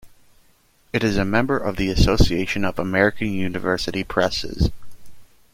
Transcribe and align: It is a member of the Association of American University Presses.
It 0.93 1.03
is 1.03 1.15
a 1.15 1.23
member 1.23 1.55
of 1.59 1.75
the 1.75 1.89
Association 1.91 2.65
of 2.65 2.79
American 2.79 3.27
University 3.31 4.03
Presses. 4.03 4.71